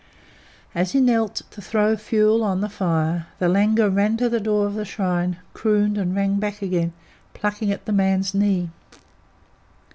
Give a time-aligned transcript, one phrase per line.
[0.73, 4.65] As he kneeled to throw fuel on the fire the langur ran to the door
[4.65, 6.91] of the shrine, crooned and ran back again,
[7.35, 8.71] plucking at the man's knee.